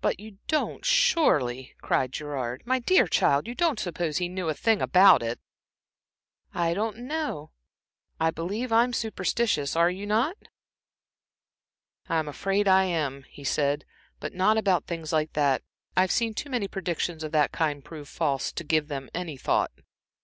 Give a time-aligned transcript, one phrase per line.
[0.00, 4.52] "But you don't surely," cried Gerard, "my dear child, you don't suppose he knew a
[4.54, 5.38] thing about it?"
[6.52, 7.52] "I don't know.
[8.18, 10.48] I believe I'm superstitious are not you?"
[12.08, 13.84] "I'm afraid I am," he said,
[14.18, 15.62] "but not about things like that.
[15.96, 19.70] I've seen too many predictions of the kind prove false, to give them a thought."